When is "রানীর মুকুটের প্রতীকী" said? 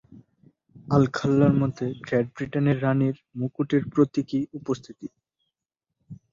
2.83-4.39